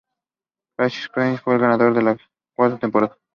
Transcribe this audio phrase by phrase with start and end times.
[0.75, 2.17] Chris Cheng fue el ganador de la
[2.55, 3.19] cuarta temporada.